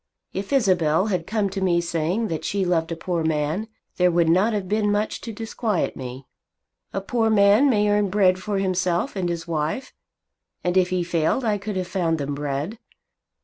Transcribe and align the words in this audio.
If 0.33 0.51
Isabel 0.51 1.05
had 1.13 1.27
come 1.27 1.47
to 1.51 1.61
me 1.61 1.79
saying 1.79 2.27
that 2.29 2.43
she 2.43 2.65
loved 2.65 2.91
a 2.91 2.95
poor 2.95 3.23
man, 3.23 3.67
there 3.97 4.09
would 4.09 4.29
not 4.29 4.51
have 4.51 4.67
been 4.67 4.91
much 4.91 5.21
to 5.21 5.31
disquiet 5.31 5.95
me. 5.95 6.25
A 6.91 7.01
poor 7.01 7.29
man 7.29 7.69
may 7.69 7.87
earn 7.87 8.09
bread 8.09 8.39
for 8.39 8.57
himself 8.57 9.15
and 9.15 9.29
his 9.29 9.47
wife, 9.47 9.93
and 10.63 10.75
if 10.75 10.89
he 10.89 11.03
failed 11.03 11.45
I 11.45 11.59
could 11.59 11.75
have 11.75 11.85
found 11.87 12.17
them 12.17 12.33
bread. 12.33 12.79